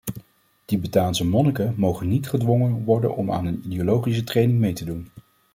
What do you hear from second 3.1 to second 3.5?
om aan